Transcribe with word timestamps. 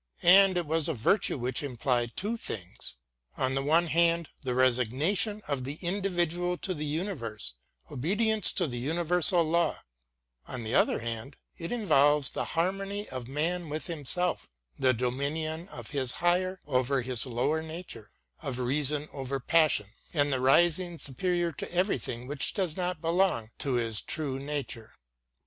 And 0.23 0.57
it 0.57 0.65
was 0.65 0.89
a 0.89 0.95
virtue 0.95 1.37
which 1.37 1.61
implied 1.61 2.15
two 2.15 2.35
things. 2.35 2.95
On 3.37 3.53
the 3.53 3.61
one 3.61 3.85
hand, 3.85 4.29
the 4.41 4.55
resignation 4.55 5.43
of 5.47 5.63
the 5.63 5.75
individual 5.83 6.57
to 6.57 6.73
the 6.73 6.87
universe, 6.87 7.53
obedience 7.91 8.51
to 8.53 8.65
the 8.65 8.79
universal 8.79 9.43
law; 9.43 9.83
on 10.47 10.63
the 10.63 10.73
other 10.73 11.01
hand, 11.01 11.37
it 11.55 11.71
involves 11.71 12.31
the 12.31 12.43
harmony 12.57 13.07
of 13.09 13.27
man 13.27 13.69
with 13.69 13.85
himself— 13.85 14.49
^the 14.81 14.97
dominion 14.97 15.67
of 15.67 15.91
his 15.91 16.13
higher 16.13 16.59
over 16.65 17.03
his 17.03 17.27
lower 17.27 17.61
nature, 17.61 18.09
of 18.41 18.57
reason 18.57 19.07
over 19.13 19.39
passion, 19.39 19.85
and 20.15 20.33
the 20.33 20.41
rising 20.41 20.97
superior 20.97 21.51
to 21.51 21.71
everything 21.71 22.25
which 22.25 22.55
does 22.55 22.75
not 22.75 23.01
belong 23.01 23.51
to 23.59 23.73
his 23.73 24.01
true 24.01 24.39
nature. 24.39 24.93